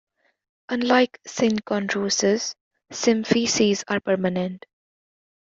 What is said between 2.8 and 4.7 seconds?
symphyses are permanent.